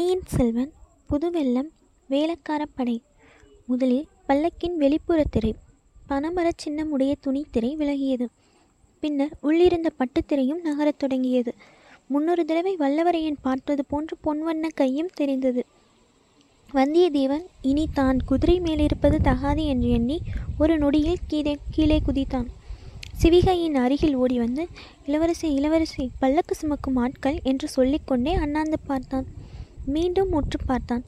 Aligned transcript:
பொன்னியின் 0.00 0.28
செல்வன் 0.34 0.72
புதுவெள்ளம் 1.08 1.68
வேலக்காரப்படை 2.10 3.00
முதலில் 3.66 4.06
பல்லக்கின் 4.28 4.76
வெளிப்புற 4.76 5.24
திரை 5.30 5.54
பனமரச் 6.08 6.62
சின்னமுடைய 6.64 7.14
துணித்திரை 7.26 7.70
விலகியது. 7.76 8.26
பின்னர் 9.00 9.34
உள்ளிருந்த 9.40 9.90
பட்டுத்திரையும் 9.98 10.60
நகரத் 10.62 10.98
தொடங்கியது. 10.98 11.54
முன்னொரு 12.06 12.44
தடவை 12.44 12.76
வல்லவரையன் 12.76 13.36
பார்த்தது 13.42 13.84
போன்று 13.84 14.16
பொன்வண்ண 14.24 14.68
கையும் 14.74 15.10
தெரிந்தது. 15.14 15.64
வந்தியத்தேவன் 16.72 17.44
இனி 17.62 17.88
தான் 17.92 18.20
குதிரை 18.26 18.60
மேலிருப்பது 18.60 19.20
தகாது 19.22 19.66
என்று 19.66 19.90
எண்ணி 19.90 20.20
ஒரு 20.58 20.78
நொடியில் 20.78 21.26
கீழே 21.26 21.58
கீழே 21.70 22.00
குதித்தான். 22.06 22.46
சிவிகையின் 23.22 23.74
அருகில் 23.74 24.14
ஓடி 24.14 24.38
வந்து 24.38 24.68
இளவரசி 25.06 25.54
இளவரசி 25.54 26.10
பல்லக்கு 26.18 26.54
சுமக்கும் 26.54 26.96
ஆட்கள் 26.96 27.38
என்று 27.42 27.68
சொல்லிக்கொண்டே 27.68 28.34
அண்ணாந்து 28.34 28.80
பார்த்தான். 28.86 29.38
மீண்டும் 29.86 30.32
உற்று 30.32 30.58
பார்த்தான். 30.66 31.04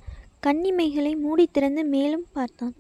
கண்ணிமைகளை 0.47 1.19
மூடி 1.19 1.49
திறந்து 1.53 1.85
மேலும் 1.85 2.27
பார்த்தான். 2.33 2.75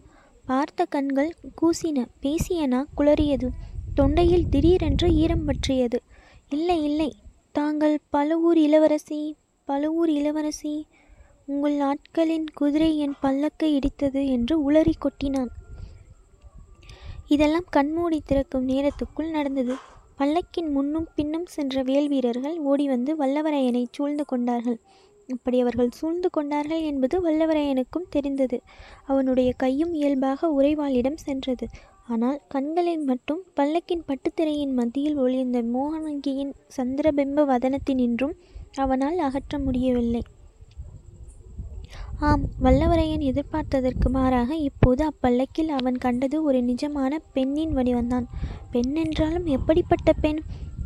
பார்த்த 0.46 0.84
கண்கள் 0.84 1.34
கூசின 1.62 2.06
பேசியனா 2.22 2.84
குளறியது. 2.96 3.48
தொண்டையில் 3.96 4.48
திடீரென்று 4.50 5.14
ஈரம் 5.14 5.44
பற்றியது. 5.44 6.00
இல்லை 6.48 6.84
இல்லை 6.84 7.14
தாங்கள் 7.52 7.98
பழுவூர் 8.10 8.58
இளவரசி 8.58 9.36
பழுவூர் 9.64 10.10
இளவரசி 10.10 10.86
உங்கள் 11.46 11.78
ஆட்களின் 11.78 12.44
குதிரை 12.54 12.98
என் 12.98 13.14
பல்லக்கை 13.22 13.78
இடித்தது 13.78 14.26
என்று 14.26 14.70
உளறி 14.70 14.92
கொட்டினான். 14.98 15.48
இதெல்லாம் 17.26 17.64
கண்மூடி 17.70 18.22
திறக்கும் 18.24 18.68
நேரத்துக்குள் 18.68 19.30
நடந்தது. 19.30 19.74
பல்லக்கின் 20.18 20.70
முன்னும் 20.70 21.08
பின்னும் 21.14 21.46
சென்ற 21.46 21.82
வேல் 21.82 22.08
வீரர்கள் 22.08 22.58
ஓடி 22.58 22.86
வந்து 22.86 23.16
வல்லவரையனை 23.16 23.84
சூழ்ந்து 23.90 24.24
கொண்டார்கள். 24.24 24.78
அப்படி 25.32 25.60
அவர்கள் 25.60 25.96
சூழ்ந்து 25.98 26.30
கொண்டார்கள் 26.30 26.82
என்பது 26.82 27.16
வல்லவரையனுக்கும் 27.24 28.10
தெரிந்தது. 28.10 28.58
அவனுடைய 29.04 29.50
கையும் 29.56 29.94
இயல்பாக 29.94 30.50
உறைவாளிடம் 30.58 31.22
சென்றது. 31.22 31.66
ஆனால் 32.08 32.38
கண்களில் 32.48 33.04
மட்டும் 33.04 33.42
பல்லக்கின் 33.56 34.06
பட்டுத்திரையின் 34.06 34.72
மத்தியில் 34.72 35.18
ஒளிர்ந்த 35.18 35.58
மோகனங்கியின் 35.74 36.52
சந்திரபிம்ப 36.76 37.44
வதனத்தினின்றும் 37.44 38.36
அவனால் 38.76 39.18
அகற்ற 39.18 39.58
முடியவில்லை. 39.58 40.22
ஆம் 42.20 42.44
வல்லவரையன் 42.62 43.22
எதிர்பார்த்ததற்கு 43.30 44.08
மாறாக 44.08 44.50
இப்போது 44.68 45.02
அப்பல்லக்கில் 45.06 45.70
அவன் 45.78 45.98
கண்டது 45.98 46.36
ஒரு 46.42 46.58
நிஜமான 46.62 47.18
பெண்ணின் 47.32 47.72
வடிவந்தான் 47.76 48.26
பெண்ணென்றாலும் 48.72 49.48
எப்படிப்பட்ட 49.48 50.12
பெண்? 50.20 50.40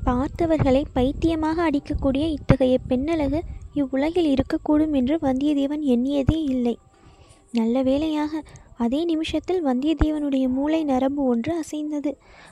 பார்த்தவர்களை 0.04 0.82
பைத்தியமாக 0.92 1.58
அடிக்கக்கூடிய 1.68 2.24
இத்தகைய 2.28 2.76
பெண்ணழகு 2.88 3.40
இவ்வுலகில் 3.76 4.28
இருக்கக்கூடும் 4.34 4.94
என்று 4.94 5.16
வந்தியத்தேவன் 5.22 5.84
எண்ணியதே 5.94 6.38
இல்லை. 6.54 6.76
நல்ல 7.52 7.82
வேளையாக 7.82 8.42
அதே 8.76 9.00
நிமிஷத்தில் 9.04 9.60
வந்தியத்தேவனுடைய 9.66 10.46
மூளை 10.48 10.80
நரம்பு 10.84 11.22
ஒன்று 11.24 11.52
அசைந்தது. 11.58 12.10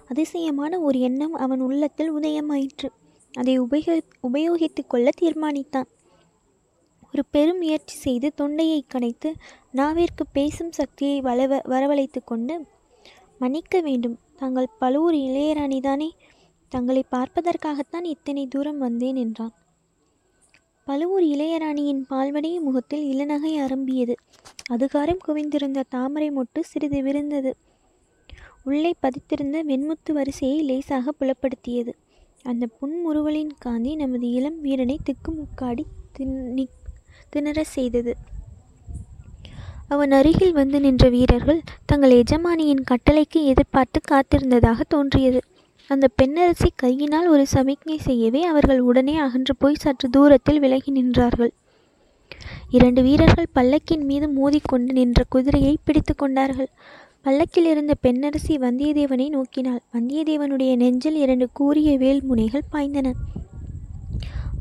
அதிசயமான 0.09 0.79
ஒரு 0.81 0.99
எண்ணம் 1.01 1.35
அவன் 1.35 1.61
உள்ளத்தில் 1.61 2.13
உதயமாயிற்று. 2.15 2.89
அதை 3.35 3.55
உபயோ 3.61 3.95
உபயோகித்துக் 4.23 4.89
கொள்ள 4.89 5.09
தீர்மானித்தான். 5.21 5.89
ஒரு 7.13 7.25
பெரும் 7.31 7.59
முயற்சி 7.59 7.97
செய்து 7.97 8.29
தொண்டையை 8.35 8.79
கனைத்து 8.95 9.31
நாவிற்கு 9.75 10.25
பேசும் 10.33 10.73
சக்தியை 10.73 11.19
வளவ 11.21 11.61
வரவழைத்து 11.65 12.21
கொண்டு 12.25 12.55
மன்னிக்க 13.39 13.81
வேண்டும். 13.81 14.17
தாங்கள் 14.37 14.75
பழுவூர் 14.79 15.19
இளையராணிதானே? 15.27 16.09
தங்களை 16.73 17.03
பார்ப்பதற்காகத்தான் 17.11 18.07
இத்தனை 18.15 18.45
தூரம் 18.47 18.79
வந்தேன் 18.79 19.17
என்றான். 19.17 19.55
பழுவூர் 20.85 21.23
இளையராணியின் 21.23 22.03
பால்வடைய 22.11 22.61
முகத்தில் 22.61 23.05
இளநகை 23.15 23.53
அரம்பியது. 23.61 24.15
அதுகாரம் 24.71 25.19
குவிந்திருந்த 25.29 25.83
தாமரை 25.89 26.31
மொட்டு 26.31 26.61
சிறிது 26.61 27.03
விருந்தது. 27.03 27.57
உள்ளே 28.65 28.95
பதித்திருந்த 29.03 29.63
வெண்முத்து 29.63 30.13
வரிசையை 30.13 30.63
லேசாக 30.63 31.13
புலப்படுத்தியது. 31.21 31.93
அந்த 32.43 32.69
புன்முறுவலின் 32.81 33.51
காந்தி 33.59 33.97
நமது 33.97 34.31
இளம் 34.31 34.61
வீரனை 34.61 34.99
திக்குமுக்காடி 35.05 35.85
திணி 36.13 36.69
திணற 37.29 37.65
செய்தது. 37.65 38.17
அவன் 39.89 40.11
அருகில் 40.11 40.53
வந்து 40.53 40.81
நின்ற 40.81 41.09
வீரர்கள் 41.09 41.61
தங்கள் 41.87 42.23
எஜமானியின் 42.23 42.85
கட்டளைக்கு 42.91 43.45
எதிர்பார்த்து 43.45 44.01
காத்திருந்ததாக 44.11 44.81
தோன்றியது. 44.89 45.41
அந்த 45.89 46.09
பெண்ணரசி 46.09 46.69
கையினால் 46.75 47.29
ஒரு 47.29 47.47
சமிக்ஞை 47.47 47.99
செய்யவே 47.99 48.43
அவர்கள் 48.43 48.81
உடனே 48.81 49.19
அகன்று 49.19 49.57
போய் 49.57 49.75
சற்று 49.75 50.11
தூரத்தில் 50.11 50.61
விலகி 50.61 50.93
நின்றார்கள். 50.93 51.51
இரண்டு 52.71 53.03
வீரர்கள் 53.03 53.47
பல்லக்கின் 53.55 54.05
மீது 54.05 54.29
மோதிக்கொண்டு 54.29 54.93
நின்ற 54.93 55.25
குதிரையை 55.29 55.79
பிடித்து 55.85 56.15
கொண்டார்கள். 56.15 56.69
பல்லக்கில் 57.23 57.65
இருந்த 57.65 57.95
பெண்ணரசி 57.95 58.59
வந்தியத்தேவனை 58.59 59.29
நோக்கினாள். 59.29 59.81
வந்தியத்தேவனுடைய 59.93 60.77
நெஞ்சில் 60.77 61.15
இரண்டு 61.15 61.49
கூரிய 61.53 61.99
வேல்முனைகள் 61.99 62.65
பாய்ந்தன. 62.73 63.13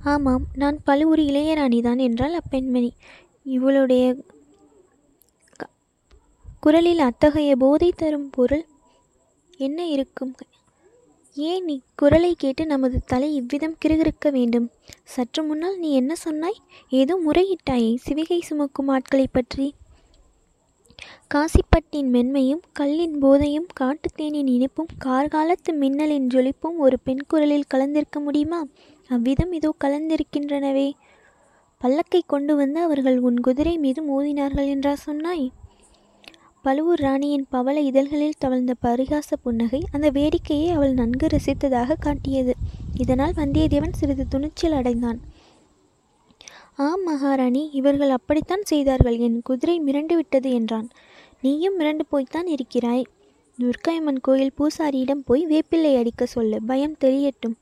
ஆமாம் 0.04 0.46
நான் 0.54 0.80
பழுவூர் 0.84 1.20
இளையராணிதான் 1.20 2.00
என்றால் 2.00 2.40
அப்பெண்மணி. 2.40 2.90
இவளுடைய 3.44 4.16
க- 5.58 5.70
குரலில் 6.60 7.00
அத்தகைய 7.00 7.56
போதை 7.56 7.94
தரும் 7.96 8.30
பொருள் 8.30 8.66
என்ன 9.58 9.88
இருக்கும்? 9.88 10.36
ஏன் 11.38 11.64
நீ 11.64 11.82
குரலை 11.96 12.36
கேட்டு 12.38 12.66
நமது 12.66 13.04
தலை 13.06 13.36
இவ்விதம் 13.36 13.76
கிறுகிறுக்க 13.86 14.32
வேண்டும்? 14.32 14.70
சற்று 15.04 15.44
முன்னால் 15.44 15.80
நீ 15.80 15.94
என்ன 15.94 16.16
சொன்னாய்? 16.16 16.60
ஏதோ 16.90 17.20
முறையிட்டாயே 17.26 17.96
சிவிகை 18.10 18.40
சுமக்கும் 18.40 18.88
ஆட்களைப் 18.88 19.34
பற்றி. 19.34 19.74
காசிப்பட்டின் 21.28 22.14
மென்மையும் 22.14 22.62
கல்லின் 22.74 23.24
போதையும் 23.24 23.68
காட்டுத்தேனின் 23.80 24.48
இனிப்பும் 24.48 24.92
கார்காலத்து 25.06 25.74
மின்னலின் 25.74 26.28
ஜொலிப்பும் 26.28 26.78
ஒரு 26.78 27.00
பெண் 27.00 27.26
குரலில் 27.28 27.70
கலந்திருக்க 27.74 28.20
முடியுமா? 28.20 28.68
அவ்விதம் 29.10 29.52
இதோ 29.52 29.74
கலந்திருக்கின்றனவே. 29.84 30.92
பல்லக்கை 31.82 32.22
கொண்டு 32.28 32.56
வந்து 32.56 32.80
அவர்கள் 32.80 33.20
உன் 33.20 33.40
குதிரை 33.40 33.78
மீது 33.78 34.02
மோதினார்கள் 34.04 34.68
என்றா 34.68 34.96
சொன்னாய்? 34.96 35.52
பழுவூர் 36.66 37.00
ராணியின் 37.00 37.46
பவள 37.50 37.80
இதழ்களில் 37.80 38.38
தவழ்ந்த 38.38 38.74
பரிகாச 38.82 39.30
புன்னகை 39.42 39.82
அந்த 39.92 40.12
வேடிக்கையை 40.12 40.68
அவள் 40.70 40.94
நன்கு 40.94 41.28
ரசித்ததாக 41.28 41.96
காட்டியது. 42.00 42.54
இதனால் 42.98 43.34
வந்தியத்தேவன் 43.34 43.94
சிறிது 43.94 44.28
துணிச்சல் 44.28 44.72
அடைந்தான். 44.72 45.20
ஆம் 46.76 47.04
மகாராணி 47.04 47.70
இவர்கள் 47.74 48.10
அப்படித்தான் 48.10 48.64
செய்தார்கள். 48.64 49.18
என் 49.18 49.42
குதிரை 49.42 49.82
மிரண்டு 49.82 50.14
விட்டது 50.14 50.52
என்றான். 50.52 50.88
நீயும் 51.42 51.80
மிரண்டு 51.80 52.06
போய்த்தான் 52.10 52.48
இருக்கிறாய். 52.48 53.06
துர்க்கையம்மன் 53.58 54.22
கோயில் 54.22 54.56
பூசாரியிடம் 54.58 55.26
போய் 55.26 55.46
வேப்பிள்ளை 55.46 55.98
அடிக்க 55.98 56.26
சொல்லு. 56.26 56.60
பயம் 56.66 56.98
தெளியட்டும். 57.00 57.56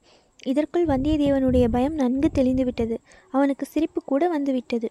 இதற்குள் 0.46 0.86
வந்தியத்தேவனுடைய 0.86 1.68
பயம் 1.68 1.94
நன்கு 1.94 2.30
தெளிந்துவிட்டது 2.36 2.98
அவனுக்கு 3.32 3.66
சிரிப்பு 3.66 4.02
கூட 4.06 4.28
வந்துவிட்டது. 4.28 4.90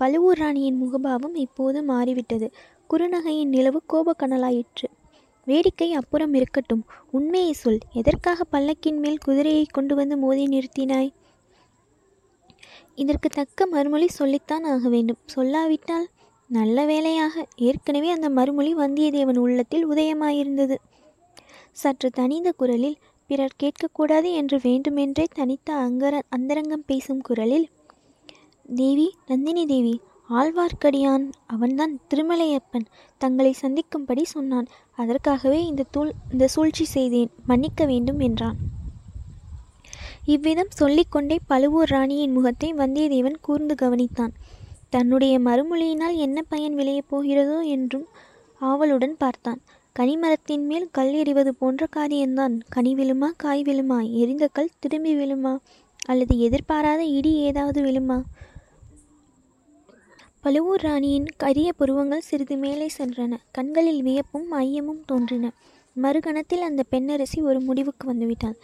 பழுவூர் 0.00 0.38
ராணியின் 0.38 0.80
முகபாவம் 0.82 1.34
இப்போது 1.34 1.82
மாறிவிட்டது. 1.82 2.52
குறுநகையின் 2.90 3.44
நிலவு 3.44 3.82
கோபக்கனலாயிற்று. 3.88 4.88
வேடிக்கை 5.44 5.92
அப்புறம் 5.92 6.34
இருக்கட்டும். 6.34 6.84
உண்மையை 7.10 7.52
சொல். 7.52 7.78
எதற்காக 7.92 8.44
பல்லக்கின் 8.52 8.98
மேல் 8.98 9.18
குதிரையை 9.18 9.64
கொண்டு 9.64 9.94
வந்து 9.94 10.16
மோதி 10.16 10.44
நிறுத்தினாய்? 10.44 11.10
இதற்கு 12.94 13.28
தக்க 13.28 13.66
மறுமொழி 13.66 14.08
சொல்லித்தான் 14.08 14.64
ஆக 14.64 14.88
வேண்டும். 14.88 15.16
சொல்லாவிட்டால் 15.34 16.06
நல்ல 16.48 16.84
வேளையாக. 16.84 17.46
ஏற்கனவே 17.56 18.10
அந்த 18.10 18.28
மறுமொழி 18.28 18.74
வந்தியத்தேவன் 18.74 19.38
உள்ளத்தில் 19.38 19.88
உதயமாயிருந்தது. 19.88 20.74
சற்று 21.72 22.10
தனிந்த 22.10 22.52
குரலில் 22.52 22.96
பிறர் 23.26 23.56
கேட்கக்கூடாது 23.62 24.32
என்று 24.32 24.60
வேண்டுமென்றே 24.62 25.24
தனித்த 25.34 25.72
அங்கர 25.72 26.22
அந்தரங்கம் 26.28 26.84
பேசும் 26.86 27.20
குரலில் 27.20 27.68
தேவி 28.74 29.14
நந்தினி 29.26 29.66
தேவி 29.66 30.00
ஆழ்வார்க்கடியான் 30.30 31.24
அவன்தான் 31.46 32.00
திருமலையப்பன். 32.08 32.86
தங்களை 33.18 33.52
சந்திக்கும்படி 33.52 34.24
சொன்னான். 34.24 34.66
அதற்காகவே 34.96 35.66
இந்த 35.66 35.86
தூள் 35.90 36.10
இந்த 36.32 36.46
சூழ்ச்சி 36.46 36.84
செய்தேன். 36.84 37.30
மன்னிக்க 37.46 37.84
வேண்டும் 37.84 38.18
என்றான். 38.18 38.56
இவ்விதம் 40.24 40.72
சொல்லிக்கொண்டே 40.74 41.38
பழுவூர் 41.46 41.88
ராணியின் 41.88 42.32
முகத்தை 42.32 42.74
வந்தியத்தேவன் 42.74 43.38
கூர்ந்து 43.40 43.74
கவனித்தான். 43.82 44.32
தன்னுடைய 44.88 45.38
மறுமொழியினால் 45.38 46.16
என்ன 46.16 46.42
பயன் 46.42 46.74
விளையப் 46.74 47.08
போகிறதோ 47.10 47.64
என்றும் 47.66 48.06
ஆவலுடன் 48.60 49.16
பார்த்தான். 49.18 49.60
கனிமரத்தின் 49.98 50.64
மேல் 50.64 50.88
கல் 50.90 51.12
எறிவது 51.12 51.54
போன்ற 51.54 51.86
காரியம்தான் 51.86 52.60
கனி 52.68 52.94
விழுமா 52.94 53.28
காய் 53.36 53.62
விழுமா 53.62 54.12
எரிந்த 54.12 54.48
கல் 54.48 54.76
திரும்பி 54.78 55.14
விழுமா 55.16 55.56
அல்லது 56.06 56.38
எதிர்பாராத 56.38 57.04
இடி 57.04 57.32
ஏதாவது 57.32 57.82
விழுமா? 57.82 58.22
பழுவூர் 60.46 60.82
ராணியின் 60.86 61.24
கரிய 61.42 61.68
புருவங்கள் 61.72 62.26
சிறிது 62.26 62.56
மேலே 62.56 62.86
சென்றன. 62.96 63.36
கண்களில் 63.56 64.02
வியப்பும் 64.02 64.50
ஐயமும் 64.58 65.00
தோன்றின. 65.06 65.48
மறுகணத்தில் 65.96 66.62
அந்த 66.66 66.82
பெண்ணரசி 66.92 67.38
ஒரு 67.48 67.60
முடிவுக்கு 67.60 68.04
வந்துவிட்டாள். 68.12 68.54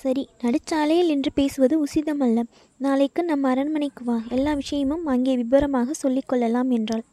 சரி 0.00 0.22
நடுச்சாலையில் 0.42 1.10
என்று 1.14 1.30
பேசுவது 1.38 1.76
உசிதமல்ல. 1.84 2.42
நாளைக்கு 2.84 3.22
நம் 3.30 3.46
அரண்மனைக்கு 3.52 4.04
வா. 4.04 4.18
எல்லா 4.36 4.52
விஷயமும் 4.60 5.04
அங்கே 5.14 5.34
விபரமாக 5.40 5.96
சொல்லிக்கொள்ளலாம் 6.02 6.70
என்றாள். 6.78 7.04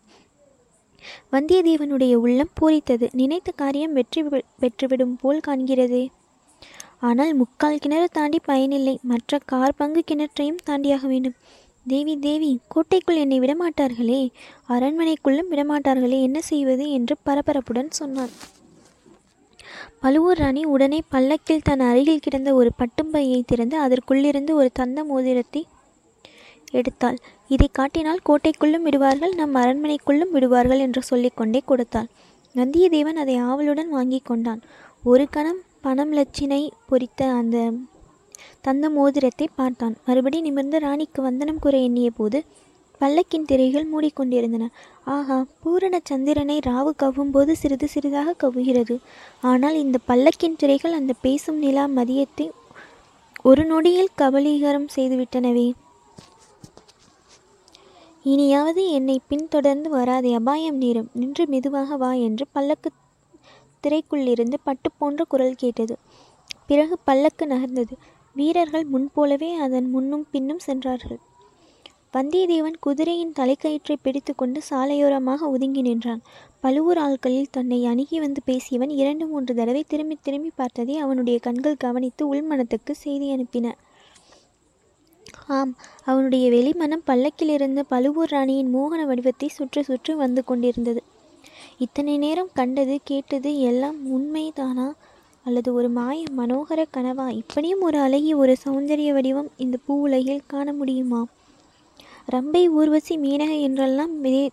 வந்தியத்தேவனுடைய 1.34 2.16
உள்ளம் 2.26 2.54
பூரித்தது. 2.62 3.10
நினைத்த 3.22 3.56
காரியம் 3.64 3.98
வெற்றி 4.00 4.24
பெற்றுவிடும் 4.64 5.16
போல் 5.24 5.46
காண்கிறதே. 5.48 6.04
ஆனால் 7.10 7.34
முக்கால் 7.42 7.82
கிணறு 7.86 8.10
தாண்டி 8.20 8.42
பயனில்லை. 8.52 8.96
மற்ற 9.14 9.40
கார் 9.54 9.80
பங்கு 9.82 10.04
கிணற்றையும் 10.12 10.64
தாண்டியாக 10.70 11.08
வேண்டும். 11.08 11.38
தேவி 11.86 12.18
தேவி 12.18 12.60
கோட்டைக்குள் 12.68 13.16
என்னை 13.16 13.40
விடமாட்டார்களே. 13.40 14.30
அரண்மனைக்குள்ளும் 14.70 15.52
விடமாட்டார்களே. 15.52 16.22
என்ன 16.22 16.42
செய்வது? 16.42 16.92
என்று 16.92 17.16
பரபரப்புடன் 17.26 17.90
சொன்னான். 17.90 18.30
பழுவூர் 20.00 20.38
ராணி 20.38 20.66
உடனே 20.66 21.00
பல்லக்கில் 21.10 21.62
தன் 21.62 21.80
அருகில் 21.80 22.20
கிடந்த 22.20 22.54
ஒரு 22.54 22.72
பட்டும்பையை 22.78 23.42
திறந்து 23.46 23.76
அதற்குள்ளிருந்து 23.88 24.52
ஒரு 24.52 24.70
தந்த 24.74 25.04
மோதிரத்தை 25.04 25.66
எடுத்தாள். 26.74 27.18
இதை 27.48 27.70
காட்டினால் 27.72 28.26
கோட்டைக்குள்ளும் 28.30 28.82
விடுவார்கள் 28.82 29.34
நம் 29.36 29.56
அரண்மனைக்குள்ளும் 29.56 30.32
விடுவார்கள் 30.32 30.80
என்று 30.80 31.04
சொல்லிக்கொண்டே 31.04 31.62
கொடுத்தாள். 31.66 32.10
வந்தியத்தேவன் 32.56 33.22
அதை 33.24 33.38
ஆவலுடன் 33.38 33.90
வாங்கி 33.90 34.22
கொண்டான். 34.24 34.62
ஒரு 35.04 35.28
கணம் 35.30 35.62
பணம் 35.82 36.14
லட்சினை 36.14 36.70
பொறித்த 36.88 37.30
அந்த 37.32 37.72
தந்த 38.62 38.90
மோதிரத்தை 38.90 39.48
பார்த்தான். 39.56 39.96
மறுபடி 40.06 40.42
நிமிர்ந்து 40.42 40.80
ராணிக்கு 40.80 41.22
வந்தனம் 41.22 41.60
கூற 41.60 41.78
எண்ணிய 41.78 42.10
போது 42.12 42.40
பல்லக்கின் 43.02 43.46
திரைகள் 43.46 43.86
மூடிக்கொண்டிருந்தன. 43.92 44.66
ஆஹா 45.06 45.46
பூரண 45.64 46.00
சந்திரனை 46.04 46.60
ராவு 46.68 46.92
கவ்வும்போது 47.04 47.52
சிறிது 47.52 47.88
சிறிதாக 47.88 48.36
கவ்வுகிறது. 48.44 48.96
ஆனால் 49.42 49.76
இந்த 49.76 49.98
பல்லக்கின் 50.08 50.58
திரைகள் 50.58 50.92
அந்த 50.92 51.14
பேசும் 51.22 51.58
நிலா 51.58 51.86
மதியத்தை 51.88 52.48
ஒரு 53.44 53.64
நொடியில் 53.66 54.16
கபலீகரம் 54.22 54.90
செய்துவிட்டனவே. 54.96 55.68
இனியாவது 58.26 58.82
என்னை 58.90 59.16
பின்தொடர்ந்து 59.28 59.90
வராதே 59.90 60.34
அபாயம் 60.34 60.76
நேரும். 60.76 61.10
நின்று 61.14 61.44
மெதுவாக 61.48 61.98
வா 61.98 62.12
என்று 62.28 62.46
பல்லக்கு 62.52 62.90
திரைக்குள்ளிருந்து 63.84 64.58
பட்டு 64.64 64.90
போன்ற 64.98 65.24
குரல் 65.24 65.56
கேட்டது. 65.56 65.96
பிறகு 66.66 66.96
பல்லக்கு 67.04 67.46
நகர்ந்தது. 67.48 67.94
வீரர்கள் 68.40 68.86
முன்போலவே 68.94 69.50
அதன் 69.66 69.88
முன்னும் 69.94 70.26
பின்னும் 70.34 70.64
சென்றார்கள். 70.68 71.20
வந்தியத்தேவன் 72.16 72.78
குதிரையின் 72.86 73.34
தலைக்கயிற்றை 73.40 73.96
பிடித்துக்கொண்டு 74.02 74.60
சாலையோரமாக 74.70 75.50
ஒதுங்கி 75.54 75.82
நின்றான். 75.82 76.22
பழுவூர் 76.64 77.02
ஆட்களில் 77.04 77.52
தன்னை 77.52 77.80
அணுகி 77.86 78.18
வந்து 78.20 78.42
பேசியவன் 78.46 78.94
இரண்டு 79.02 79.26
மூன்று 79.28 79.54
தடவை 79.60 79.84
திரும்பி 79.88 80.16
திரும்பி 80.22 80.52
பார்த்ததை 80.56 80.96
அவனுடைய 80.98 81.38
கண்கள் 81.48 81.82
கவனித்து 81.86 82.24
உள்மனத்துக்கு 82.34 82.96
செய்தி 83.04 83.28
அனுப்பின. 83.36 83.68
ஆம் 85.58 85.74
அவனுடைய 86.10 86.46
வெளிமனம் 86.56 87.06
பல்லக்கிலிருந்து 87.10 87.84
பழுவூர் 87.94 88.34
ராணியின் 88.36 88.74
மோகன 88.76 89.02
வடிவத்தை 89.06 89.50
சுற்றி 89.58 89.82
சுற்றி 89.84 90.14
வந்து 90.24 90.44
கொண்டிருந்தது. 90.44 91.02
இத்தனை 91.78 92.16
நேரம் 92.18 92.52
கண்டது 92.54 92.96
கேட்டது 93.04 93.52
எல்லாம் 93.70 94.00
உண்மைதானா? 94.16 94.88
அல்லது 95.50 95.70
ஒரு 95.80 95.90
மாய 95.90 96.20
மனோகர 96.38 96.82
கனவா? 96.96 97.28
இப்படியும் 97.42 97.84
ஒரு 97.90 98.00
அழகிய 98.00 98.34
ஒரு 98.44 98.56
சௌந்தரிய 98.64 99.12
வடிவம் 99.18 99.52
இந்த 99.66 99.78
பூ 99.86 99.96
உலகில் 100.08 100.48
காண 100.54 100.74
முடியுமா? 100.74 101.22
ரம்பை 102.28 102.62
ஊர்வசி 102.80 103.14
மீனக 103.18 103.54
என்றெல்லாம் 103.68 104.12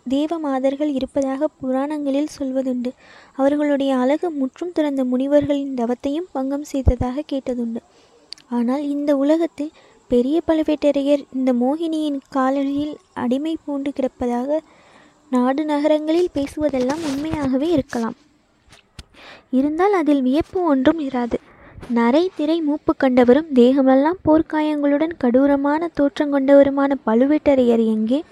தேவ 0.09 0.39
மாதர்கள் 0.45 0.93
இருப்பதாக 0.99 1.49
புராணங்களில் 1.61 2.35
சொல்வதுண்டு. 2.37 2.91
அவர்களுடைய 3.41 3.91
அழகு 3.97 4.29
முற்றும் 4.41 4.73
துறந்த 4.73 5.05
முனிவர்களின் 5.05 5.75
தவத்தையும் 5.81 6.31
பங்கம் 6.37 6.67
செய்ததாக 6.73 7.25
கேட்டதுண்டு. 7.33 7.83
ஆனால் 8.57 8.85
இந்த 8.95 9.11
உலகத்தில் 9.25 9.73
பெரிய 10.11 10.37
பழுவேட்டரையர் 10.49 11.23
இந்த 11.39 11.53
மோகினியின் 11.63 12.19
காலனியில் 12.35 12.95
அடிமை 13.23 13.55
பூண்டு 13.65 13.93
கிடப்பதாக 13.99 14.59
நாடு 15.33 15.63
நகரங்களில் 15.65 16.35
பேசுவதெல்லாம் 16.35 17.03
உண்மையாகவே 17.11 17.69
இருக்கலாம். 17.77 18.17
இருந்தால் 19.53 19.93
அதில் 19.93 20.23
வியப்பு 20.23 20.63
ஒன்றும் 20.63 21.01
இராது. 21.01 21.39
நரை 21.89 22.31
திரை 22.37 22.61
மூப்பு 22.61 22.95
கண்டவரும் 23.05 23.51
தேகமெல்லாம் 23.55 24.19
போர்க்காயங்களுடன் 24.25 25.15
கடூரமான 25.25 25.89
தோற்றம் 25.95 26.33
கொண்டவருமான 26.33 26.95
பழுவேட்டரையர் 27.07 27.85
எங்கே? 27.87 28.25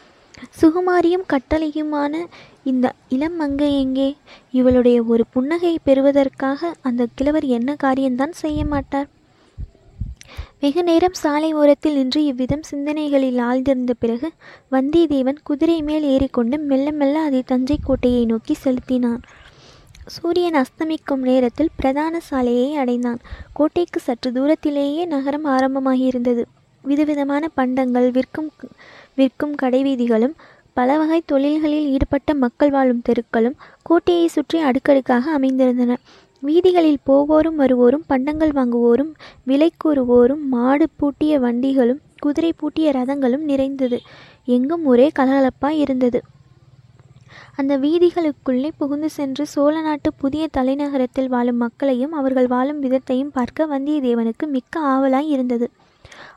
சுகுமாரியும் 0.60 1.26
கட்டளையுமான 1.32 2.26
இந்த 2.64 2.92
இளம் 3.08 3.36
மங்கை 3.36 3.80
எங்கே? 3.80 4.16
இவளுடைய 4.50 5.02
ஒரு 5.02 5.24
புன்னகையை 5.34 5.76
பெறுவதற்காக 5.84 6.74
அந்த 6.82 7.06
கிழவர் 7.14 7.44
என்ன 7.44 7.74
காரியம்தான் 7.74 8.32
செய்ய 8.32 8.64
மாட்டார்? 8.64 9.08
வெகு 10.60 10.82
நேரம் 10.82 11.12
சாலை 11.12 11.52
ஓரத்தில் 11.52 11.94
நின்று 11.94 12.24
இவ்விதம் 12.24 12.62
சிந்தனைகளில் 12.62 13.38
ஆழ்ந்திருந்த 13.38 13.90
பிறகு 13.98 14.32
வந்தியத்தேவன் 14.70 15.40
குதிரை 15.42 15.82
மேல் 15.82 16.02
ஏறிக்கொண்டு 16.02 16.58
மெல்ல 16.58 16.90
மெல்ல 16.90 17.20
அதை 17.20 17.42
தஞ்சை 17.46 17.78
கோட்டையை 17.82 18.24
நோக்கி 18.24 18.54
செலுத்தினான். 18.54 19.20
சூரியன் 20.06 20.54
அஸ்தமிக்கும் 20.54 21.22
நேரத்தில் 21.28 21.70
பிரதான 21.76 22.20
சாலையை 22.20 22.74
அடைந்தான். 22.74 23.20
கோட்டைக்கு 23.52 24.00
சற்று 24.00 24.32
தூரத்திலேயே 24.32 25.04
நகரம் 25.04 25.46
ஆரம்பமாகியிருந்தது. 25.46 26.42
விதவிதமான 26.82 27.48
பண்டங்கள் 27.48 28.10
விற்கும் 28.10 28.50
விற்கும் 29.14 29.54
கடைவீதிகளும் 29.62 30.34
பல 30.72 30.98
வகை 30.98 31.22
தொழில்களில் 31.26 31.86
ஈடுபட்ட 31.86 32.34
மக்கள் 32.34 32.70
வாழும் 32.70 33.02
தெருக்களும் 33.02 33.56
கோட்டையை 33.82 34.26
சுற்றி 34.26 34.58
அடுக்கடுக்காக 34.58 35.38
அமைந்திருந்தன. 35.38 35.96
வீதிகளில் 36.40 37.04
போவோரும் 37.06 37.58
வருவோரும் 37.58 38.04
பண்டங்கள் 38.06 38.50
வாங்குவோரும் 38.50 39.12
விலை 39.44 39.70
கூறுவோரும் 39.84 40.42
மாடு 40.48 40.86
பூட்டிய 40.96 41.40
வண்டிகளும் 41.40 42.00
குதிரை 42.18 42.52
பூட்டிய 42.56 42.90
ரதங்களும் 42.92 43.44
நிறைந்தது. 43.44 44.00
எங்கும் 44.44 44.84
ஒரே 44.84 45.10
கலகலப்பாய் 45.18 45.78
இருந்தது. 45.78 46.20
அந்த 47.56 47.78
வீதிகளுக்குள்ளே 47.78 48.70
புகுந்து 48.76 49.10
சென்று 49.10 49.46
சோழ 49.46 49.74
நாட்டு 49.80 50.10
புதிய 50.14 50.44
தலைநகரத்தில் 50.56 51.28
வாழும் 51.28 51.56
மக்களையும் 51.56 52.12
அவர்கள் 52.12 52.46
வாழும் 52.46 52.82
விதத்தையும் 52.82 53.32
பார்க்க 53.32 53.66
வந்தியத்தேவனுக்கு 53.66 54.46
மிக்க 54.46 54.80
ஆவலாய் 54.92 55.32
இருந்தது. 55.34 55.68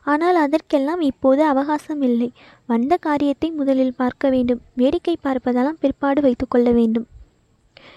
ஆனால் 0.04 0.36
அதற்கெல்லாம் 0.36 1.00
இப்போது 1.00 1.42
அவகாசம் 1.44 2.02
இல்லை. 2.02 2.28
வந்த 2.66 2.96
காரியத்தை 2.96 3.50
முதலில் 3.50 3.94
பார்க்க 3.96 4.30
வேண்டும். 4.30 4.60
வேடிக்கை 4.74 5.16
பார்ப்பதெல்லாம் 5.22 5.80
பிற்பாடு 5.80 6.20
வைத்துக்கொள்ள 6.20 6.70
வேண்டும். 6.70 7.06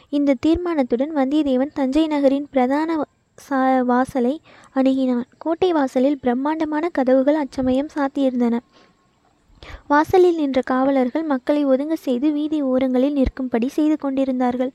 இந்த 0.10 0.38
தீர்மானத்துடன் 0.46 1.14
வந்தியத்தேவன் 1.16 1.74
தஞ்சை 1.74 2.06
நகரின் 2.08 2.48
பிரதான 2.52 3.00
சா 3.38 3.60
வாசலை 3.82 4.34
அணுகினான். 4.76 5.28
கோட்டை 5.38 5.70
வாசலில் 5.72 6.20
பிரம்மாண்டமான 6.20 6.86
கதவுகள் 6.90 7.36
அச்சமயம் 7.36 7.94
சாத்தியிருந்தன. 7.96 8.56
வாசலில் 9.88 10.36
நின்ற 10.36 10.62
காவலர்கள் 10.62 11.24
மக்களை 11.24 11.66
ஒதுங்க 11.66 11.94
செய்து 11.94 12.32
வீதி 12.32 12.62
ஓரங்களில் 12.62 13.14
நிற்கும்படி 13.14 13.68
செய்து 13.68 13.98
கொண்டிருந்தார்கள். 13.98 14.72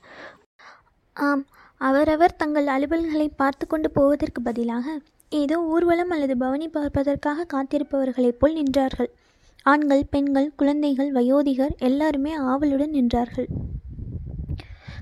ஆம் 1.13 1.45
அவரவர் 1.81 2.35
தங்கள் 2.35 2.65
அலுவல்களை 2.65 3.27
பார்த்து 3.35 3.67
கொண்டு 3.67 3.91
போவதற்கு 3.91 4.41
பதிலாக 4.41 4.97
ஏதோ 5.29 5.57
ஊர்வலம் 5.63 6.09
அல்லது 6.09 6.37
பவனி 6.37 6.67
பார்ப்பதற்காக 6.67 7.45
காத்திருப்பவர்களைப் 7.53 8.39
போல் 8.39 8.55
நின்றார்கள். 8.55 9.09
ஆண்கள் 9.63 10.03
பெண்கள் 10.09 10.51
குழந்தைகள் 10.55 11.11
வயோதிகர் 11.11 11.75
எல்லாருமே 11.79 12.33
ஆவலுடன் 12.33 12.91
நின்றார்கள். 12.91 13.47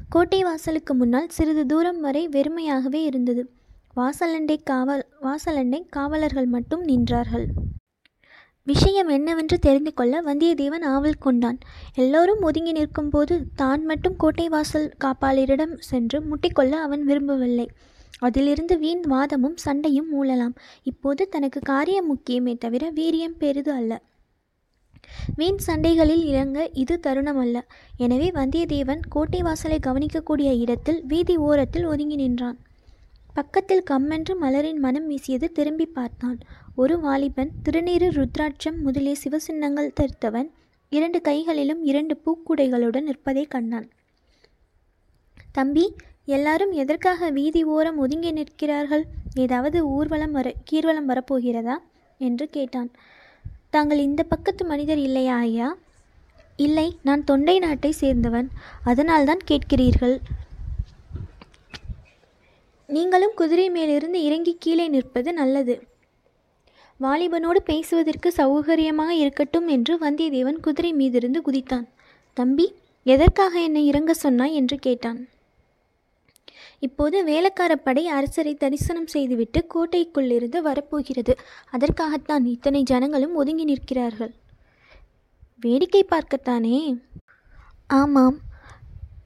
கோட்டை 0.09 0.43
வாசலுக்கு 0.43 0.93
முன்னால் 0.93 1.29
சிறிது 1.29 1.65
தூரம் 1.65 1.99
வரை 1.99 2.27
வெறுமையாகவே 2.27 3.01
இருந்தது. 3.03 3.43
வாசலண்டை 3.95 4.57
காவல் 4.63 5.05
வாசலண்டை 5.21 5.81
காவலர்கள் 5.89 6.45
மட்டும் 6.45 6.83
நின்றார்கள். 6.87 7.45
விஷயம் 8.67 9.09
என்னவென்று 9.15 9.57
தெரிந்து 9.65 9.91
கொள்ள 9.93 10.21
வந்தியத்தேவன் 10.27 10.85
ஆவல் 10.93 11.23
கொண்டான். 11.25 11.57
எல்லோரும் 12.01 12.41
ஒதுங்கி 12.47 12.71
நிற்கும்போது 12.77 13.35
தான் 13.61 13.83
மட்டும் 13.89 14.15
கோட்டை 14.21 14.47
வாசல் 14.53 14.87
காப்பாளரிடம் 15.03 15.75
சென்று 15.89 16.19
முட்டிக்கொள்ள 16.29 16.73
அவன் 16.85 17.03
விரும்பவில்லை. 17.09 17.67
அதிலிருந்து 18.27 18.75
வீண் 18.83 19.05
வாதமும் 19.13 19.55
சண்டையும் 19.65 20.09
மூழலாம் 20.13 20.55
இப்போது 20.91 21.23
தனக்கு 21.35 21.61
காரியம் 21.71 22.09
முக்கியமே 22.11 22.53
தவிர 22.65 22.83
வீரியம் 22.99 23.37
பெரிது 23.43 23.71
அல்ல. 23.79 23.93
வீண் 25.39 25.61
சண்டைகளில் 25.67 26.23
இறங்க 26.31 26.59
இது 26.83 26.95
தருணம் 27.05 27.39
அல்ல 27.43 27.57
எனவே 28.05 28.29
வந்தியத்தேவன் 28.39 29.01
கோட்டை 29.15 29.41
வாசலை 29.47 29.79
கவனிக்கக்கூடிய 29.87 30.49
இடத்தில் 30.63 31.01
வீதி 31.11 31.35
ஓரத்தில் 31.47 31.89
ஒதுங்கி 31.93 32.17
நின்றான். 32.23 32.57
பக்கத்தில் 33.33 33.87
கம்மென்று 33.89 34.33
மலரின் 34.43 34.83
மனம் 34.85 35.07
வீசியது 35.11 35.47
திரும்பி 35.57 35.87
பார்த்தான். 35.97 36.37
ஒரு 36.77 36.99
வாலிபன் 36.99 37.51
திருநீறு 37.63 38.11
ருத்ராட்சம் 38.11 38.77
முதலிய 38.77 39.15
சிவசின்னங்கள் 39.23 39.93
தரித்தவன் 39.99 40.49
இரண்டு 40.89 41.21
கைகளிலும் 41.21 41.83
இரண்டு 41.83 42.21
பூக்குடைகளுடன் 42.25 43.01
நிற்பதை 43.01 43.45
கண்டான். 43.45 43.89
தம்பி 45.51 45.93
எல்லாரும் 46.25 46.71
எதற்காக 46.71 47.29
வீதி 47.29 47.63
ஓரம் 47.63 47.97
ஒதுங்கி 47.97 48.31
நிற்கிறார்கள்? 48.31 49.05
ஏதாவது 49.35 49.87
ஊர்வலம் 49.87 50.31
வர 50.31 50.53
கீர்வலம் 50.71 51.09
வரப்போகிறதா? 51.09 51.77
என்று 52.17 52.49
கேட்டான். 52.49 52.91
தாங்கள் 53.69 53.97
இந்த 53.97 54.23
பக்கத்து 54.23 54.65
மனிதர் 54.65 54.97
இல்லையா 54.97 55.37
ஐயா? 55.37 55.77
இல்லை 56.55 56.97
நான் 57.03 57.23
தொண்டை 57.23 57.59
நாட்டை 57.59 57.93
சேர்ந்தவன். 57.99 58.47
அதனால்தான் 58.83 59.39
கேட்கிறீர்கள். 59.51 60.17
நீங்களும் 62.87 63.31
குதிரை 63.35 63.69
மேலிருந்து 63.69 64.23
இறங்கி 64.23 64.57
கீழே 64.59 64.87
நிற்பது 64.87 65.33
நல்லது. 65.33 65.93
வாலிபனோடு 67.01 67.57
பேசுவதற்கு 67.65 68.33
சௌகரியமாக 68.37 69.09
இருக்கட்டும் 69.09 69.67
என்று 69.67 69.97
வந்தியத்தேவன் 69.97 70.59
குதிரை 70.59 70.93
மீதிருந்து 70.93 71.39
குதித்தான். 71.45 71.87
தம்பி 72.33 72.73
எதற்காக 73.03 73.59
என்னை 73.59 73.85
இறங்க 73.85 74.13
சொன்னாய்? 74.13 74.55
என்று 74.55 74.77
கேட்டான். 74.77 75.27
இப்போது 76.79 77.23
வேலைக்கார 77.23 77.75
படை 77.75 78.07
அரசரை 78.07 78.55
தரிசனம் 78.55 79.07
செய்துவிட்டு 79.07 79.65
கோட்டைக்குள்ளிருந்து 79.73 80.57
வரப்போகிறது. 80.61 81.35
அதற்காகத்தான் 81.69 82.45
இத்தனை 82.45 82.83
ஜனங்களும் 82.83 83.35
ஒதுங்கி 83.35 83.63
நிற்கிறார்கள். 83.63 84.33
வேடிக்கை 85.61 86.05
பார்க்கத்தானே? 86.09 87.01
ஆமாம். 87.87 88.37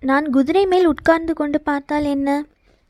நான் 0.02 0.30
குதிரை 0.30 0.66
மேல் 0.66 0.86
உட்கார்ந்து 0.86 1.34
கொண்டு 1.34 1.62
பார்த்தால் 1.62 2.04
என்ன? 2.04 2.46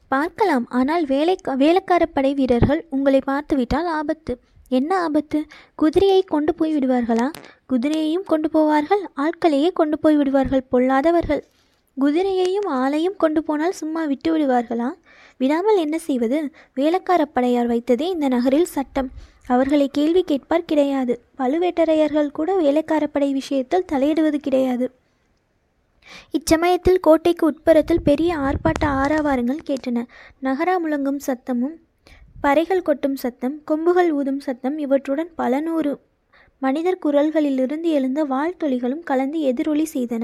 பார்க்கலாம். 0.07 0.67
ஆனால் 0.69 1.05
வேலை 1.05 1.37
வேலைக்கார 1.55 2.05
படை 2.05 2.33
வீரர்கள் 2.33 2.85
உங்களை 2.89 3.21
பார்த்துவிட்டால் 3.25 3.85
ஆபத்து. 3.85 4.39
என்ன 4.69 4.99
ஆபத்து? 4.99 5.45
குதிரையை 5.75 6.21
கொண்டு 6.21 6.55
போய் 6.55 6.75
விடுவார்களா? 6.77 7.31
குதிரையையும் 7.69 8.23
கொண்டு 8.23 8.49
போவார்கள் 8.53 9.03
ஆட்களையே 9.15 9.71
கொண்டு 9.73 9.99
போய் 9.99 10.15
விடுவார்கள் 10.15 10.63
பொல்லாதவர்கள். 10.71 11.43
குதிரையையும் 12.01 12.67
ஆளையும் 12.69 13.17
கொண்டு 13.17 13.43
போனால் 13.43 13.71
சும்மா 13.71 14.05
விட்டு 14.05 14.37
விடுவார்களா? 14.37 14.89
விடாமல் 15.37 15.77
என்ன 15.77 15.97
செய்வது? 15.97 16.51
வேலைக்கார 16.73 17.25
படையார் 17.25 17.69
வைத்ததே 17.69 18.01
இந்த 18.01 18.27
நகரில் 18.27 18.65
சட்டம். 18.65 19.09
அவர்களை 19.47 19.89
கேள்வி 19.91 20.23
கேட்பார் 20.23 20.65
கிடையாது. 20.65 21.21
பழுவேட்டரையர்கள் 21.37 22.31
கூட 22.31 22.55
வேலைக்கார 22.55 23.07
படை 23.07 23.33
விஷயத்தில் 23.33 23.85
தலையிடுவது 23.91 24.35
கிடையாது. 24.35 24.91
இச்சமயத்தில் 26.31 26.99
கோட்டைக்கு 26.99 27.45
உட்புறத்தில் 27.45 28.01
பெரிய 28.03 28.37
ஆர்ப்பாட்ட 28.37 28.85
ஆரவாரங்கள் 28.85 29.59
கேட்டன. 29.65 30.05
நகரா 30.43 30.75
முழங்கும் 30.85 31.19
சத்தமும் 31.27 31.75
பறைகள் 32.43 32.85
கொட்டும் 32.87 33.15
சத்தம் 33.15 33.55
கொம்புகள் 33.69 34.09
ஊதும் 34.11 34.39
சத்தம் 34.39 34.75
இவற்றுடன் 34.77 35.31
பல 35.35 35.59
நூறு 35.59 35.91
மனிதர் 36.61 37.01
குரல்களிலிருந்து 37.05 37.89
எழுந்த 37.97 38.19
வாழ்த்தொலிகளும் 38.25 39.03
கலந்து 39.09 39.39
எதிரொலி 39.39 39.85
செய்தன. 39.93 40.23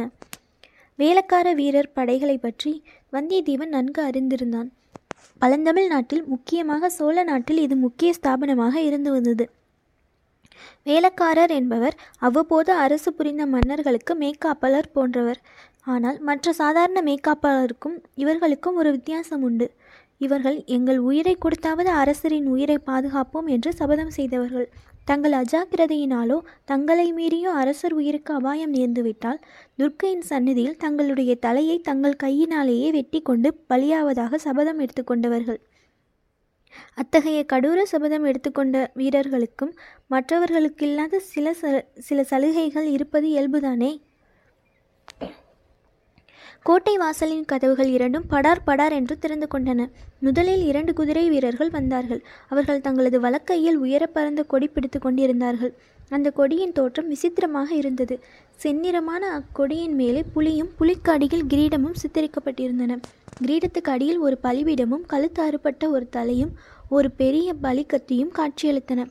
வேலக்கார 0.99 1.47
வீரர் 1.53 1.91
படைகளை 1.93 2.37
பற்றி 2.37 2.71
வந்தியத்தேவன் 3.11 3.73
நன்கு 3.75 4.01
அறிந்திருந்தான். 4.09 4.69
பழந்தமிழ் 5.41 5.87
நாட்டில் 5.87 6.23
முக்கியமாக 6.25 6.89
சோழ 6.89 7.23
நாட்டில் 7.23 7.61
இது 7.65 7.75
முக்கிய 7.75 8.11
ஸ்தாபனமாக 8.19 8.75
இருந்து 8.89 9.11
வந்தது. 9.11 9.45
வேலக்காரர் 10.83 11.53
என்பவர் 11.59 11.95
அவ்வப்போது 12.19 12.71
அரசு 12.85 13.09
புரிந்த 13.13 13.45
மன்னர்களுக்கு 13.45 14.13
மேய்க்காப்பலர் 14.15 14.93
போன்றவர். 14.93 15.39
ஆனால் 15.83 16.19
மற்ற 16.19 16.53
சாதாரண 16.53 16.99
மேக்காப்பாளருக்கும் 17.01 17.97
இவர்களுக்கும் 18.15 18.75
ஒரு 18.75 18.91
வித்தியாசம் 18.91 19.43
உண்டு. 19.43 19.67
இவர்கள் 20.21 20.57
எங்கள் 20.65 20.99
உயிரை 20.99 21.35
கொடுத்தாவது 21.37 21.91
அரசரின் 22.01 22.47
உயிரை 22.47 22.77
பாதுகாப்போம் 22.85 23.47
என்று 23.47 23.71
சபதம் 23.73 24.13
செய்தவர்கள். 24.17 24.67
தங்கள் 25.05 25.31
அஜாக்கிரதையினாலோ 25.31 26.37
தங்களை 26.65 27.07
மீறியோ 27.13 27.49
அரசர் 27.61 27.93
உயிருக்கு 27.93 28.31
அபாயம் 28.33 28.73
நேர்ந்துவிட்டால் 28.73 29.39
துர்க்கையின் 29.77 30.25
சந்நிதியில் 30.29 30.77
தங்களுடைய 30.77 31.31
தலையை 31.35 31.77
தங்கள் 31.79 32.21
கையினாலேயே 32.23 32.89
வெட்டி 32.91 33.21
கொண்டு 33.21 33.51
பலியாவதாக 33.69 34.39
சபதம் 34.47 34.79
எடுத்துக்கொண்டவர்கள். 34.79 35.59
அத்தகைய 36.93 37.39
கடூர 37.45 37.79
சபதம் 37.85 38.25
எடுத்துக்கொண்ட 38.25 38.77
வீரர்களுக்கும் 38.93 39.73
மற்றவர்களுக்கில்லாத 40.09 41.19
சில 41.33 41.53
சில 42.07 42.19
சலுகைகள் 42.23 42.87
இருப்பது 42.95 43.27
இயல்புதானே? 43.27 43.91
கோட்டை 46.67 46.93
வாசலின் 46.97 47.43
கதவுகள் 47.45 47.89
இரண்டும் 47.89 48.23
படார் 48.27 48.61
படார் 48.63 48.91
என்று 48.91 49.15
திறந்து 49.19 49.47
கொண்டன. 49.53 49.81
முதலில் 50.19 50.63
இரண்டு 50.65 50.93
குதிரை 50.93 51.29
வீரர்கள் 51.29 51.69
வந்தார்கள். 51.69 52.21
அவர்கள் 52.49 52.81
தங்களது 52.81 53.17
வலக்கையில் 53.19 53.77
உயர 53.83 54.07
பறந்த 54.07 54.43
கொடி 54.43 54.67
பிடித்து 54.67 54.99
கொண்டிருந்தார்கள். 54.99 55.73
அந்த 56.09 56.31
கொடியின் 56.31 56.71
தோற்றம் 56.71 57.07
விசித்திரமாக 57.07 57.69
இருந்தது. 57.75 58.15
செந்நிறமான 58.63 59.21
அக்கொடியின் 59.39 59.95
மேலே 60.01 60.23
புலியும் 60.33 60.71
புலிக்கு 60.77 61.11
அடியில் 61.11 61.45
கிரீடமும் 61.45 61.99
சித்தரிக்கப்பட்டிருந்தன. 62.03 62.97
கிரீடத்துக்கு 63.43 63.93
அடியில் 63.95 64.17
ஒரு 64.17 64.37
பலிபீடமும் 64.43 65.05
கழுத்து 65.05 65.43
அறுபட்ட 65.43 65.89
ஒரு 65.89 66.07
தலையும் 66.09 66.55
ஒரு 66.89 67.11
பெரிய 67.11 67.53
பலிக்கத்தியும் 67.63 68.33
காட்சியளித்தன. 68.39 69.03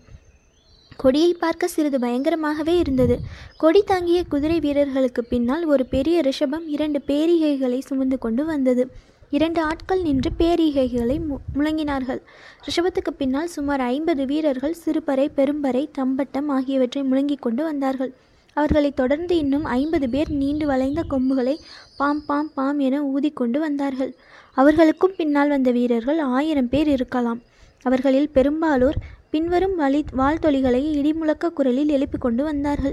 கொடியை 0.97 1.35
பார்க்க 1.35 1.69
சிறிது 1.69 1.99
பயங்கரமாகவே 1.99 2.75
இருந்தது. 2.79 3.17
கொடி 3.57 3.83
தாங்கிய 3.83 4.25
குதிரை 4.25 4.61
வீரர்களுக்கு 4.61 5.25
பின்னால் 5.25 5.65
ஒரு 5.65 5.87
பெரிய 5.87 6.21
ரிஷபம் 6.21 6.67
இரண்டு 6.67 7.01
பேரிகைகளை 7.07 7.79
சுமந்து 7.79 8.19
கொண்டு 8.19 8.45
வந்தது. 8.45 8.85
இரண்டு 9.31 9.61
ஆட்கள் 9.63 10.03
நின்று 10.03 10.31
பேரிகைகளை 10.39 11.17
மு 11.27 11.37
முழங்கினார்கள். 11.55 12.21
ரிஷபத்துக்கு 12.67 13.13
பின்னால் 13.19 13.47
சுமார் 13.47 13.81
ஐம்பது 13.81 14.27
வீரர்கள் 14.27 14.75
சிறுபறை 14.75 15.31
பெரும்பறை 15.37 15.89
தம்பட்டம் 15.93 16.49
ஆகியவற்றை 16.49 17.03
முழங்கிக் 17.03 17.43
கொண்டு 17.43 17.65
வந்தார்கள். 17.65 18.13
அவர்களை 18.57 18.91
தொடர்ந்து 18.91 19.37
இன்னும் 19.37 19.65
ஐம்பது 19.65 20.09
பேர் 20.09 20.31
நீண்டு 20.31 20.67
வளைந்த 20.67 21.03
கொம்புகளை 21.11 21.55
பாம் 21.97 22.23
பாம் 22.27 22.51
பாம் 22.55 22.79
என 22.79 23.01
ஊதிக்கொண்டு 23.03 23.59
வந்தார்கள். 23.59 24.13
அவர்களுக்கும் 24.57 25.17
பின்னால் 25.17 25.49
வந்த 25.49 25.71
வீரர்கள் 25.71 26.19
ஆயிரம் 26.19 26.69
பேர் 26.69 26.87
இருக்கலாம். 26.89 27.41
அவர்களில் 27.83 28.31
பெரும்பாலோர் 28.31 28.99
பின்வரும் 29.35 29.77
வழி 29.77 30.05
வாழ்த்தொலிகளை 30.19 30.81
இடிமுழக்க 30.99 31.49
குரலில் 31.49 31.89
எழுப்பிக் 31.89 32.21
கொண்டு 32.21 32.45
வந்தார்கள். 32.45 32.93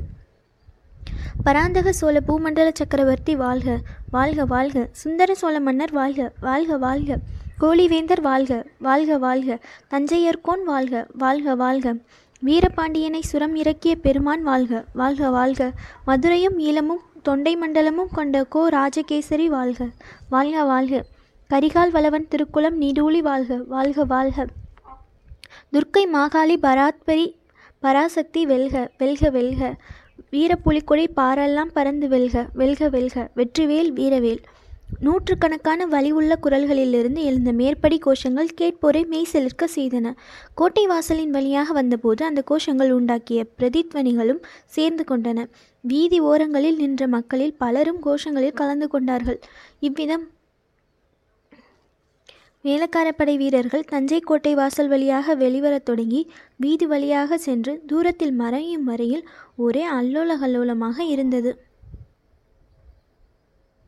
பராந்தக 1.44 1.92
சோழ 1.92 2.22
பூமண்டல 2.28 2.70
சக்கரவர்த்தி 2.74 3.36
வாழ்க 3.36 3.80
வாழ்க 4.12 4.46
வாழ்க. 4.46 4.88
சுந்தர 4.92 5.36
சோழ 5.36 5.60
மன்னர் 5.60 5.92
வாழ்க 5.92 6.32
வாழ்க 6.42 6.78
வாழ்க. 6.78 7.18
கோழிவேந்தர் 7.62 8.22
வாழ்க 8.22 8.66
வாழ்க 8.80 9.18
வாழ்க. 9.18 9.60
தஞ்சையர்கோன் 9.90 10.64
வாழ்க 10.66 11.08
வாழ்க 11.14 11.56
வாழ்க. 11.56 11.94
வீரபாண்டியனை 12.46 13.20
சுரம் 13.20 13.56
இறக்கிய 13.56 13.96
பெருமான் 13.96 14.44
வாழ்க 14.44 14.86
வாழ்க 14.94 15.30
வாழ்க. 15.30 15.72
மதுரையும் 16.06 16.60
ஈழமும் 16.60 17.04
தொண்டை 17.22 17.58
மண்டலமும் 17.58 18.12
கொண்ட 18.12 18.44
கோ 18.44 18.70
ராஜகேசரி 18.70 19.46
வாழ்க 19.46 19.90
வாழ்க 20.30 20.64
வாழ்க. 20.64 21.06
கரிகால் 21.50 21.92
வளவன் 21.92 22.28
திருக்குளம் 22.32 22.82
நீடூழி 22.82 23.20
வாழ்க 23.20 23.56
வாழ்க 23.68 24.04
வாழ்க. 24.06 24.46
துர்க்கை 25.74 26.02
மாகாளி 26.14 26.56
பராத்பரி 26.64 27.26
பராசக்தி 27.80 28.46
வெல்க 28.46 28.92
வெல்க 28.98 29.30
வெல்க. 29.30 29.62
வீரப்புலிக்கொடி 30.32 31.06
பாரெல்லாம் 31.20 31.70
பறந்து 31.74 32.08
வெல்க 32.08 32.50
வெல்க 32.54 32.90
வெல்க. 32.90 33.16
வெற்றிவேல் 33.36 33.92
வீரவேல். 34.00 34.42
நூற்றுக்கணக்கான 35.00 35.88
வலிவுள்ள 35.88 36.34
குரல்களிலிருந்து 36.44 37.22
எழுந்த 37.30 37.52
மேற்படி 37.52 38.00
கோஷங்கள் 38.06 38.50
கேட்போரை 38.62 39.06
மெய் 39.08 39.32
செலுக்க 39.34 39.70
செய்தன. 39.76 40.14
கோட்டை 40.56 40.88
வாசலின் 40.88 41.32
வழியாக 41.32 41.74
வந்தபோது 41.74 42.26
அந்த 42.26 42.44
கோஷங்கள் 42.52 42.92
உண்டாக்கிய 42.98 43.44
பிரதித்வனிகளும் 43.60 44.44
சேர்ந்து 44.66 45.06
கொண்டன. 45.12 45.48
வீதி 45.82 46.20
ஓரங்களில் 46.20 46.76
நின்ற 46.76 47.08
மக்களில் 47.08 47.58
பலரும் 47.58 48.04
கோஷங்களில் 48.06 48.60
கலந்து 48.62 48.88
கொண்டார்கள். 48.88 49.40
இவ்விதம் 49.80 50.28
வேலக்காரப்படை 52.64 53.34
வீரர்கள் 53.38 53.88
தஞ்சை 53.90 54.20
கோட்டை 54.20 54.52
வாசல் 54.56 54.88
வழியாக 54.88 55.36
வெளிவரத் 55.36 55.86
தொடங்கி 55.86 56.22
வீதி 56.56 56.86
வழியாக 56.86 57.38
சென்று 57.38 57.74
தூரத்தில் 57.88 58.34
மறையும் 58.34 58.84
வரையில் 58.84 59.24
ஒரே 59.56 59.84
அல்லோல 59.90 60.38
கல்லோலமாக 60.40 61.04
இருந்தது. 61.04 61.52